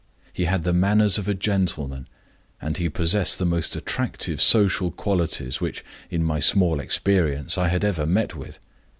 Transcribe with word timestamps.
He 0.33 0.45
had 0.45 0.63
the 0.63 0.73
manners 0.73 1.19
of 1.19 1.27
a 1.27 1.35
gentleman, 1.35 2.07
and 2.59 2.75
he 2.77 2.89
possessed 2.89 3.37
the 3.37 3.45
most 3.45 3.75
attractive 3.75 4.41
social 4.41 4.89
qualities 4.89 5.61
which, 5.61 5.85
in 6.09 6.23
my 6.23 6.39
small 6.39 6.79
experience, 6.79 7.55
I 7.55 7.67
had 7.67 7.83
ever 7.85 8.07
met 8.07 8.33
with. 8.33 8.57